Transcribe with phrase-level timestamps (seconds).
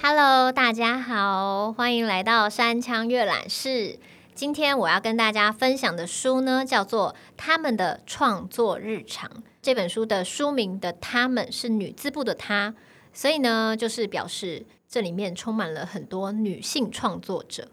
[0.00, 3.98] Hello，大家好，欢迎来到山羌阅览室。
[4.32, 9.28] 今天我要跟大家分享的书呢，叫做《他们的创作日常》。
[9.60, 12.74] 这本书的书名的“他们”是女字部的“她”，
[13.12, 17.68] 所以呢，就是表示这里面充满了很多女性创作者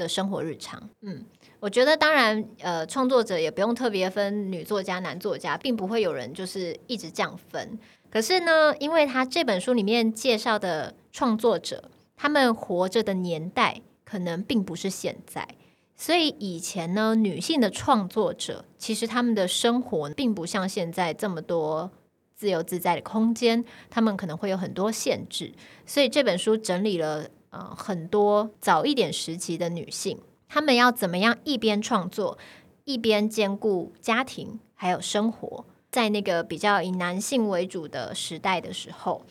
[0.00, 0.90] 的生活日常。
[1.02, 1.24] 嗯。
[1.60, 7.78] 我觉得当然，呃，创作者也不用特别分女作家、男作家，并不会有人就是一直这样分。
[8.10, 15.46] 可是呢，因为他这本书里面介绍的创作者，他们活着的年代可能并不是现在，
[15.94, 21.90] 所以以前呢，女性的创作者其实他们的生活并不像现在这么多
[22.34, 25.52] 自由自在的空间，他们可能会有很多限制。
[25.84, 30.18] 所以这本书整理了呃很多早一点时期的女性。
[30.48, 32.36] 她们要怎么样一边创作，
[32.84, 39.24] 一边兼顾家庭还有生活，在那个比较以男性为主的时代的时候，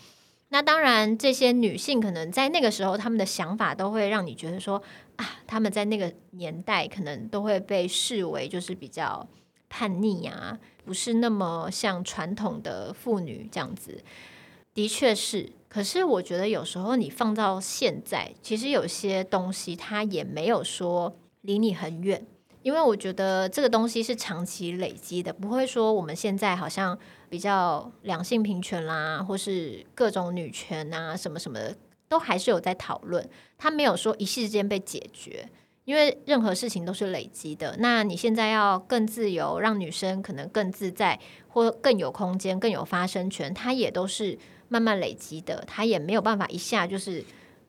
[0.48, 4.82] 那当然这些女性可能在那个时候，她们的想法都会让你觉得说
[5.18, 9.28] 啊，她们在那个年代可能都会被视为就是比较
[9.68, 14.02] 叛逆啊，不是那么像传统的妇女这样子。
[14.74, 15.52] 的确是。
[15.68, 22.26] 可是我觉得有时候你放到现在，其实有些东西它也没有说离你很远，
[22.64, 26.98] 因为我觉得这个东西是长期累积的，不会说我们现在好像
[27.30, 35.48] 比较两性平权啦，或是各种女权啊什么什么的，都还是有在讨论，它没有说一夕之间被解决，
[35.86, 37.76] 因为任何事情都是累积的。
[37.78, 44.40] 那你现在要更自由，让女生可能更自在，或更有空间、更有发声权，它也都是。
[44.70, 47.24] 慢慢累积的，他也没有办法一下就是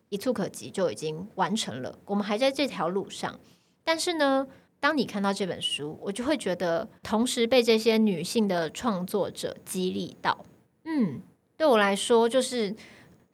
[0.08, 1.98] 一触可及就已经完成了。
[2.04, 3.40] 我们还在这条路上，
[3.82, 4.46] 但是呢，
[4.78, 10.44] 当你看到这本书，我就会觉得，同时被这些女性的创作者激励到。
[10.84, 11.20] 嗯，
[11.56, 12.74] 对我来说，就是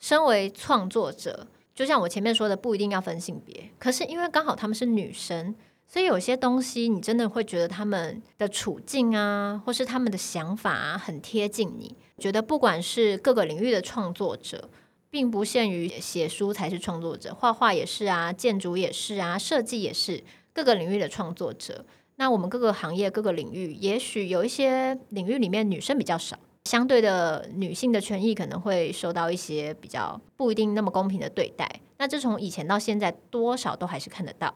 [0.00, 3.70] 身为创作者，就像我前面说的，不一定要分性别。
[3.78, 5.54] 可是因为刚好她们是女生，
[5.86, 11.96] 所以有些东西你真的会觉得她们的处境啊，或是她们的想法啊，很贴近你。
[12.18, 14.70] 觉得不管是各个领域的创作者，
[15.10, 21.84] 并不限于写书才是创作者，画画也是啊，建筑也是啊，设计也是各个领域的创作者。
[22.16, 31.80] 那我们各个行业、各个领域，也许有一些领域里面女生比较少，相对的女性的权益可能会受到一些比较不一定那么公平的对待。
[31.98, 34.54] 那这从以前到现在，多少都还是看得到。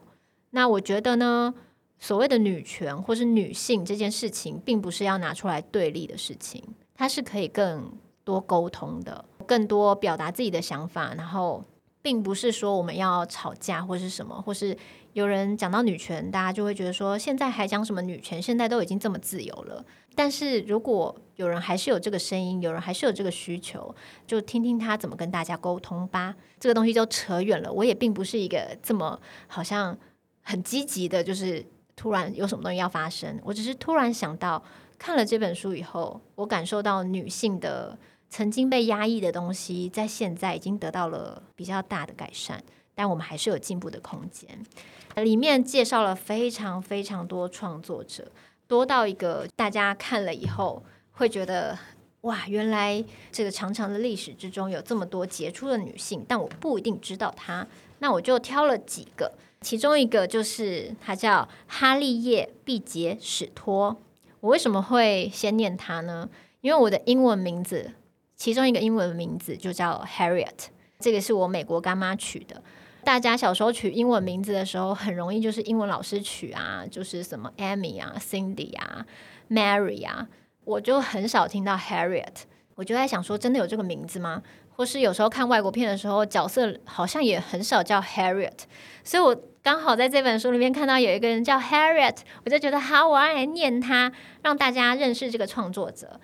[0.49, 1.53] 那我觉得呢，
[1.99, 6.63] 所谓的女权或是女性这件事情，并不是要拿出来对立的事情。
[7.01, 7.91] 它是可以更
[8.23, 11.63] 多沟通的，更多表达自己的想法，然后
[11.99, 14.77] 并不是说我们要吵架或是什么，或是
[15.13, 18.39] 有人讲到女权，大家就会觉得说现在还讲什么女权？
[18.39, 19.83] 现在都已经这么自由了。
[20.13, 23.95] 但是如果有人还是有这个声音，有人还是有这个需求，
[24.27, 26.35] 就听听他怎么跟大家沟通吧。
[26.59, 27.73] 这个东西就扯远了。
[27.73, 29.97] 我也并不是一个这么好像
[30.43, 34.61] 很积极的，就是突然有什么东西要发生，我只是突然想到。
[35.01, 37.97] 看了这本书以后，我感受到女性的
[38.29, 42.63] 曾经被压抑的东西，在现在已经得到了比较大的改善，
[42.93, 44.47] 但我们还是有进步的空间。
[45.15, 48.31] 里面介绍了非常非常多创作者，
[48.67, 51.75] 多到一个大家看了以后会觉得
[52.21, 57.67] 哇，原来这个长长的历史之中有这么多杰出的女性，但我不一定知道她。
[57.97, 63.97] 那我就挑了几个，其中一个就是她叫哈利叶·毕杰史托。
[64.41, 66.27] 我为什么会先念它呢？
[66.61, 67.93] 因为我的英文名字，
[68.35, 70.67] 其中一个英文名字就叫 Harriet，
[70.99, 72.61] 这个是我美国干妈取的。
[73.03, 79.05] 大家小时候取英文名字的时候，很容易就是英文老师取啊，就是什么 Amy 啊、Cindy 啊、
[79.49, 80.27] Mary 啊，
[80.63, 82.43] 我就很少听到 Harriet。
[82.75, 84.41] 我就在想说，真的有这个名字吗？
[84.75, 88.59] 或是有时候看外国片的时候，角色好像也很少叫 Harriet，
[89.03, 96.19] 所以我刚好在这本书里面看到有一个人叫 Harriet，我就觉得好，我要来念他，让大家认识这个创作者。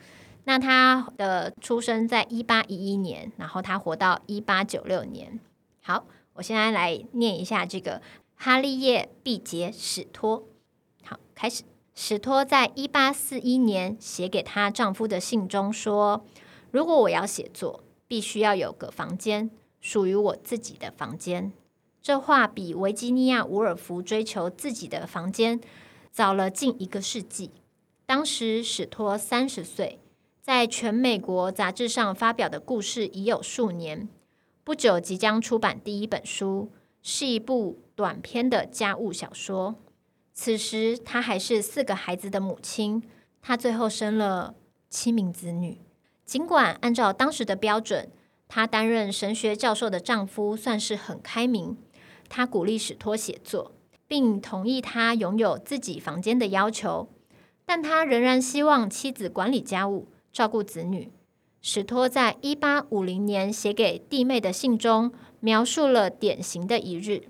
[0.45, 5.39] 那他的出生在一八一一年，然后他活到一八九六年。
[5.83, 8.01] 好，我现在来念一下这个
[8.35, 10.45] 哈利叶毕杰史托。
[11.03, 11.63] 好，开始。
[11.99, 16.23] 史托在一八四一年写给她丈夫的信中说
[16.69, 19.49] ：“如果我要写作。”必须要有个房间，
[19.81, 21.51] 属于我自己的房间。
[22.01, 25.59] 这话比维吉尼亚·伍尔夫追求自己的房间
[26.11, 27.51] 早了近一个世纪。
[28.05, 29.99] 当时史托三十岁，
[30.41, 34.07] 在全美国杂志上发表的故事已有数年。
[34.63, 36.71] 不久即将出版第一本书，
[37.01, 39.75] 是一部短篇的家务小说。
[40.33, 43.03] 此时，她还是四个孩子的母亲。
[43.41, 44.55] 她最后生了
[44.89, 45.79] 七名子女。
[46.27, 48.11] 尽管按照当时的标准，
[48.49, 51.77] 她担任神学教授的丈夫算是很开明，
[52.27, 53.71] 他鼓励史托写作，
[54.09, 57.07] 并同意他拥有自己房间的要求，
[57.65, 61.09] 但他仍然希望妻子管理家务、照顾子女。
[61.61, 67.29] 史托在一八五零年写给弟妹的信中，描述了典型的一日：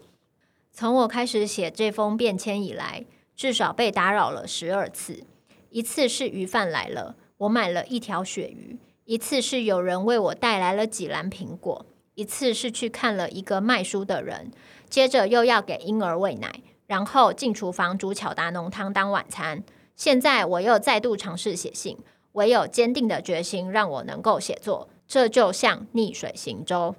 [0.72, 3.06] 从我开始写这封便签以来，
[3.36, 5.24] 至少被打扰了十二次。
[5.70, 14.52] 一次是鱼贩来了，我买了一条鳕鱼；一次是有人为我带来了几篮苹果；一次是去看了一个卖书的人；
[14.90, 19.64] 接着又要给婴儿喂奶，然后进厨房煮巧达浓汤当晚餐。
[19.96, 21.98] 现在我又再度尝试写信。
[22.34, 26.94] 唯有坚定的决心让我能够写作，这就像逆水行舟。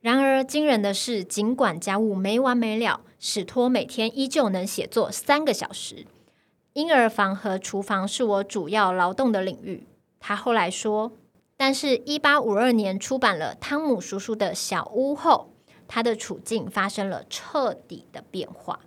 [0.00, 6.06] 然而惊人的是，尽管家务没完没了，史托每天依旧能写作三个小时。
[6.72, 9.86] 婴儿房和厨房是我主要劳动的领域。
[10.20, 11.12] 他后来说，
[11.56, 15.52] 但是，一八五二年出版了汤姆叔叔的小屋后，
[15.88, 18.80] 他的处境发生了彻底的变化。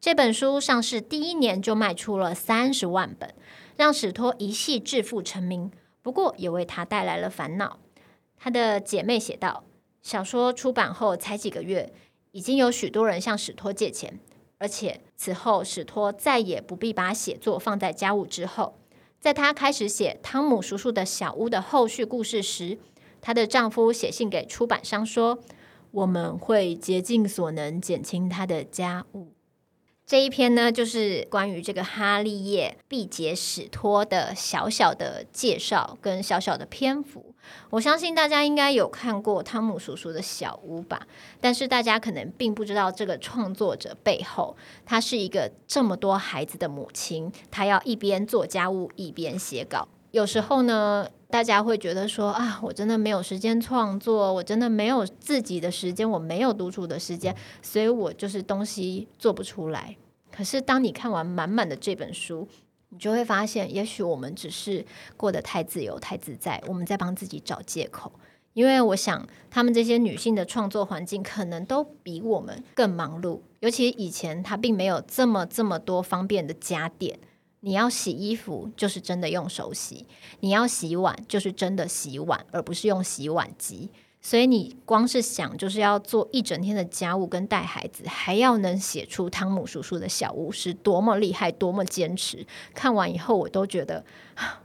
[0.00, 3.34] 这本书上市第一年就卖出了三十万本。
[3.76, 5.70] 让史托一夕致富成名，
[6.00, 7.78] 不过也为他带来了烦恼。
[8.38, 9.64] 他的姐妹写道
[10.00, 11.92] ：“小说出版后才几个月，
[12.32, 14.18] 已经有许多人向史托借钱，
[14.56, 18.78] 而且此后史托再也不必把写作放在家务之后。
[19.20, 22.78] 在她开始写《汤姆叔叔的小屋》的后续故事时，
[23.20, 25.38] 她的丈夫写信给出版商说
[25.90, 29.32] ：‘我们会竭尽所能减轻她的家务。’”
[30.06, 37.34] 这一篇呢，就是关于这个哈利叶毕杰史托的小小的介绍跟小小的篇幅。
[37.70, 41.08] 我相信大家应该有看过汤姆叔叔的小屋吧，
[41.40, 49.88] 但是大家可能并不知道这个创作者背后，他是一个这么多孩子的母亲，他要一边做家务一边写稿。
[50.12, 59.96] 有时候呢，大家会觉得说啊，我真的没有时间创作，我真的没有自己的时间，我没有独处的时间，所以我就是东西做不出来。
[60.30, 62.46] 可是当你看完满满的这本书，
[62.90, 64.84] 你就会发现，也许我们只是
[65.16, 68.12] 过得太自由、太自在，我们在帮自己找借口。
[68.52, 77.18] 因为我想，她们这些女性的创作环境可能都比我们更忙碌，尤其以前她并没有这么这么多方便的家电。
[77.66, 80.06] 你要洗衣服，就是真的用手洗；
[80.38, 83.90] 你要洗碗，就是真的洗碗，而不是用洗碗机。
[84.22, 92.46] 所以你光是想，就是要做一整天的家务跟带孩子，还要能写出汤姆叔叔的小屋，是多么厉害，多么坚持。
[92.72, 94.04] 看完以后，我都觉得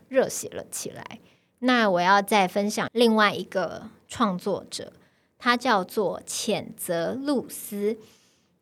[0.07, 1.19] 热血了起来。
[1.57, 4.93] 那我要再分享另外一个创作者，
[5.39, 7.97] 他叫做浅泽露丝，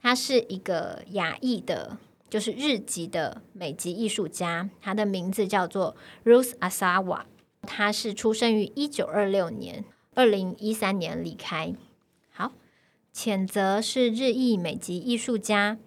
[0.02, 1.98] 他是一个亚裔的。
[2.30, 7.22] 就是日籍的美籍艺术家，他的名字叫做 Ruth Asawa，
[7.64, 9.84] 他是出生于一九二六年，
[10.14, 11.74] 二零一三年离开。
[12.32, 12.52] 好，
[13.14, 15.80] 谴责是日裔美籍艺术家，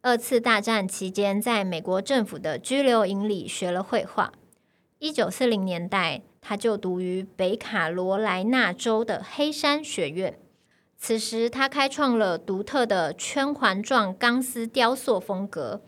[0.00, 4.32] 二次大战期间在美国政府的居留营里学了绘画。
[4.98, 10.38] 一九四零年代，他就读于北卡罗来纳州的黑山学院。
[10.96, 15.82] 此时，他开创了独特的圈环状钢丝雕塑风格。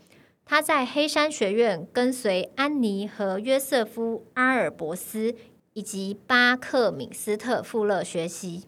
[0.45, 5.35] 他在黑山学院跟随安妮和约瑟夫·阿尔伯斯
[5.73, 8.63] 以及巴克敏斯特·富勒学习，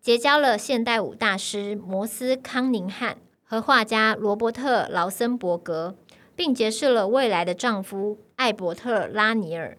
[0.00, 5.96] 结交了现代舞大师摩斯·康宁汉和画家罗伯特·劳森伯格，
[6.34, 9.78] 并结识了未来的丈夫艾伯特·拉尼尔。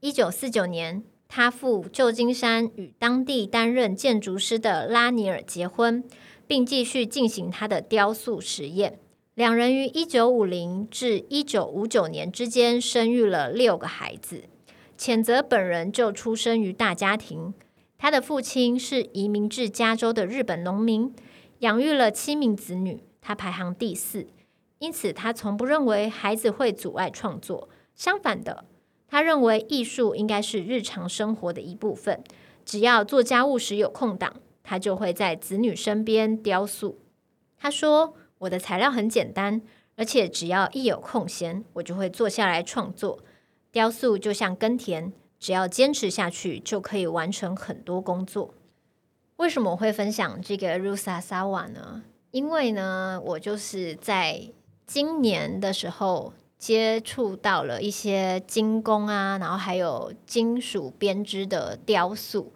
[0.00, 1.04] 一九四九年。
[1.28, 6.04] 他赴旧金山与当地担任建筑师的拉尼尔结婚，
[6.46, 9.00] 并继续进行他的雕塑实验。
[9.36, 14.44] 两人于一九五零至一九五九年之间生育了六个孩子。
[14.96, 17.52] 浅泽本人就出生于大家庭，
[17.98, 21.14] 他的父亲是移民至加州的日本农民，
[21.58, 24.26] 养育了七名子女，他排行第四。
[24.78, 28.64] 因此，他从不认为孩子会阻碍创作，相反的。
[29.06, 32.24] 他认为艺术应该是日常生活的一部分，
[32.64, 36.98] 只要做家务时有空档，他就会在子女身边雕塑。
[37.58, 39.62] 他说：“我的材料很简单，
[39.96, 43.20] 而且只要一有空闲，我就会坐下来创作。
[43.70, 48.54] 雕塑就像耕田，只要坚持下去，就可以完成很多工作。”
[49.36, 52.02] 为什么我会分享这个 Ruth Asawa 呢？
[52.30, 54.50] 因为呢，我就是在
[54.86, 56.32] 今年的时候。
[56.58, 62.54] 接触到了一些金工啊，然后还有金属编织的雕塑。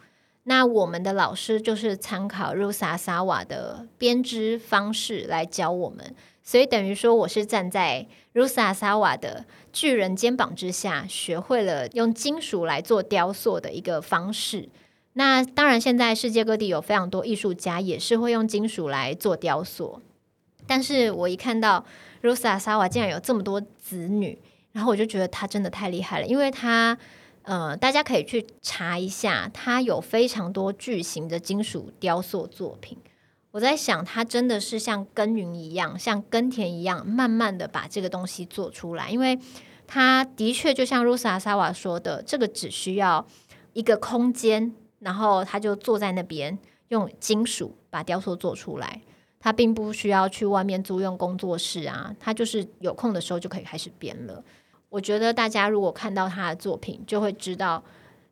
[0.51, 14.69] 那我们的老师就是参考 Ruth Asawa 的编织方式来教我们，所以等于说我是站在 Ruth Asawa 的巨人肩膀之下，学会了用金属来做雕塑的一个方式。
[15.13, 20.03] 那当然，现在世界各地有非常多艺术家也是会用金属来做雕塑，
[20.67, 21.87] 但是我一看到
[22.23, 24.37] Ruth Asawa 竟然有这么多子女，
[24.73, 26.99] 然后我就觉得他真的太厉害了，因为他。
[27.51, 32.97] 呃，大家可以去查一下，他有非常多巨型的金属雕塑作品。
[33.51, 39.11] 我在想，他真的是像耕耘一样，像耕田一样，慢慢的把这个东西做出来。
[39.11, 39.37] 因为
[39.89, 43.27] 他的确就像 Ruth Asawa 说的，这个只需要
[43.73, 46.57] 一个空间，然后他就坐在那边，
[46.91, 49.01] 用金属把雕塑做出来。
[49.41, 54.45] 他并不需要去外面租用工作室啊，他就是有空的时候就可以开始编了。
[54.91, 57.83] 我觉得大家如果看到他的作品，就会知道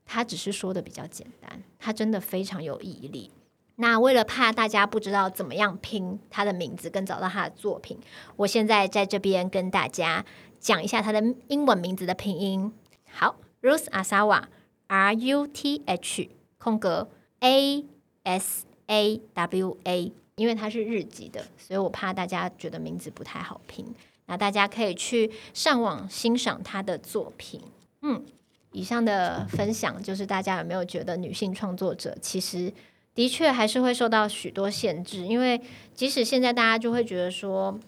[0.04, 3.30] 他只是说的比较简单，他真的非常有毅力。
[3.76, 7.98] 那为了怕大家不知道怎么样拼他的名字跟找到他的作品，
[8.36, 10.24] 我现在在这边跟大家
[10.58, 12.72] 讲一下他的英文名字的拼音。
[13.08, 17.84] 好，Ruth Asawa，R U T H 空格 A
[18.24, 23.94] S A W A，因为它是日籍的，所以我怕大家觉得名字不太好拼。
[24.28, 27.60] 那大家可以去上网欣赏他的作品。
[28.02, 28.24] 嗯，
[28.70, 32.72] 以上的分享就是大家有没有觉得女性创作者其实
[33.14, 35.26] 的确还是会受到许多限制？
[35.26, 35.60] 因为
[35.94, 37.80] 即使现在大家就会觉得说，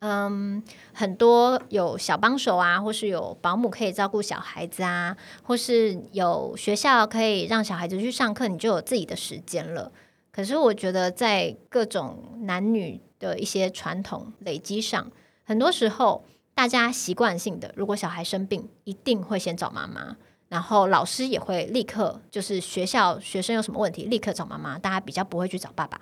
[0.00, 9.90] 嗯，很多有小帮手啊，或是有保姆可以照顾小孩子啊，或是有学校可以让小孩子去上课，你就有自己的时间了。
[10.32, 15.10] 可是我觉得在各种男女的一些传统累积上。
[15.48, 16.22] 很多时候，
[16.54, 20.14] 大家习惯性的，如果小孩生病，一定会先找妈妈，
[20.50, 25.98] 然后老师也会立刻，就是学校学生有什么问题，立刻找妈妈，大家比较不会去找爸爸。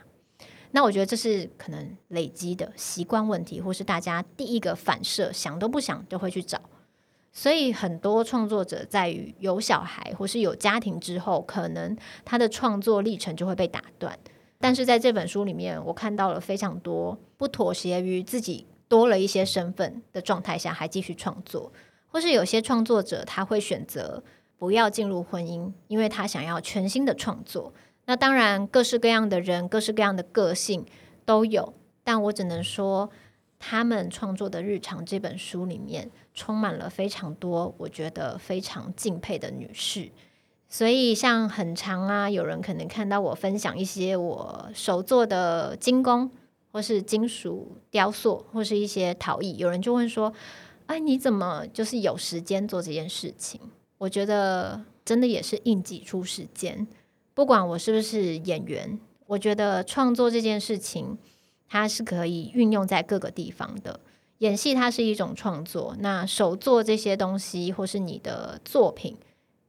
[0.72, 6.60] 那我觉得这是可能累积的习惯问题，或是大家第一个反射，想都不想就会去找。
[7.32, 14.18] 所以很多创作者在于有小孩或是有家庭之后，可能他的创作历程就会被打断。
[14.58, 18.66] 但是在这本书里面，我看到了非常多不妥协于自己。
[18.88, 21.72] 多了一些身份的状态下，还继续创作，
[22.08, 24.22] 或是有些创作者他会选择
[24.58, 27.72] 不要进入婚姻，因为他想要全新的创作。
[28.06, 30.86] 那当然，各式各样的人，各式各样的个性
[31.24, 31.74] 都有，
[32.04, 33.10] 但我只能说，
[33.58, 40.12] 他们创作的日常这本书里面充满了非常多我觉得非常敬佩的女士。
[40.68, 46.30] 所以，像很长啊，有人可能看到我分享一些我手做的金工。
[46.76, 50.30] 或是金属雕塑，或是一些陶艺，有人就问说
[50.84, 53.58] ：“哎，你怎么就是有时间做这件事情？”
[53.96, 56.86] 我觉得真的也是硬挤出时间。
[57.32, 61.16] 不管我是不是演员，我觉得创作这件事情，
[61.66, 63.98] 它是可以运用在各个地方的。
[64.40, 69.16] 演戏它是一种创作，那手做这些东西，或是你的作品，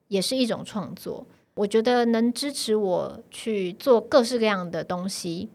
[0.10, 1.26] 也是一种创作。
[1.54, 5.48] 我觉得能支持我去做各式各样的东西。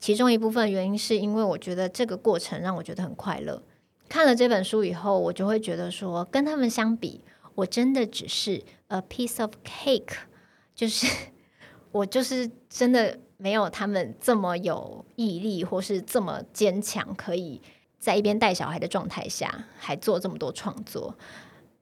[0.00, 3.62] 其中一部分原因是因为我觉得这个过程让我觉得很快乐。
[4.08, 7.20] 看了这本书以后，我就会觉得说，跟他们相比，
[7.54, 10.14] 我真的只是 a piece of cake，
[10.74, 11.06] 就是
[11.92, 17.60] 我就是真的没有他们这么有毅力，或是这么坚强，可以
[17.98, 21.14] 在一边带小孩的状态下还做这么多创作。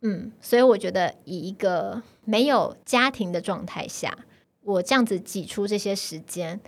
[0.03, 4.19] 嗯，所以我觉得以一个没有家庭的状态下，
[4.63, 6.61] 我这样子挤出这些时间。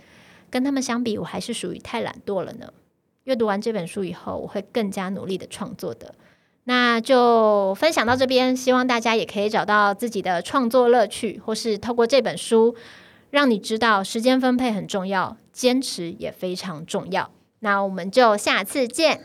[0.51, 2.71] 跟他们相比，我还是属于太懒惰了呢。
[3.23, 6.13] 阅读完这本书以后，我会更加努力的创作的。
[6.65, 12.75] 那就分享到这边，希望大家也可以找到自己的创作乐趣，或是透过这本书，
[13.31, 17.31] 让你知道时间分配很重要，坚持也非常重要。
[17.59, 19.21] 那我们就下次见。